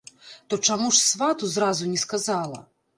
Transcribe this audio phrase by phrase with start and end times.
[0.53, 2.69] То чаму ж свату зразу не сказала?